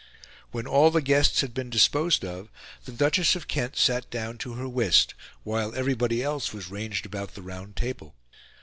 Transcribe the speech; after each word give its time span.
When 0.49 0.65
all 0.65 0.89
the 0.89 0.99
guests 0.99 1.41
had 1.41 1.53
been 1.53 1.69
disposed 1.69 2.25
of, 2.25 2.49
the 2.85 2.91
Duchess 2.91 3.35
of 3.35 3.47
Kent 3.47 3.75
sat 3.77 4.09
down 4.09 4.39
to 4.39 4.53
her 4.55 4.67
whist, 4.67 5.13
while 5.43 5.75
everybody 5.75 6.23
else 6.23 6.51
was 6.51 6.71
ranged 6.71 7.05
about 7.05 7.35
the 7.35 7.43
round 7.43 7.75
table. 7.75 8.15